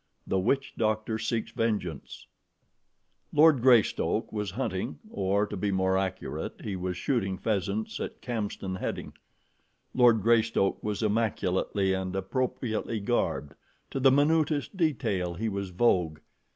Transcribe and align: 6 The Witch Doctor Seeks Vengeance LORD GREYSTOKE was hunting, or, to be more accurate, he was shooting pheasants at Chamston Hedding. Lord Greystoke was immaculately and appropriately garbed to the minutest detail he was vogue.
6 0.23 0.29
The 0.31 0.39
Witch 0.39 0.73
Doctor 0.79 1.19
Seeks 1.19 1.51
Vengeance 1.51 2.25
LORD 3.31 3.61
GREYSTOKE 3.61 4.33
was 4.33 4.49
hunting, 4.49 4.97
or, 5.11 5.45
to 5.45 5.55
be 5.55 5.69
more 5.71 5.95
accurate, 5.95 6.59
he 6.63 6.75
was 6.75 6.97
shooting 6.97 7.37
pheasants 7.37 7.99
at 7.99 8.19
Chamston 8.19 8.77
Hedding. 8.79 9.13
Lord 9.93 10.23
Greystoke 10.23 10.81
was 10.83 11.03
immaculately 11.03 11.93
and 11.93 12.15
appropriately 12.15 12.99
garbed 12.99 13.53
to 13.91 13.99
the 13.99 14.11
minutest 14.11 14.75
detail 14.75 15.35
he 15.35 15.49
was 15.49 15.69
vogue. 15.69 16.17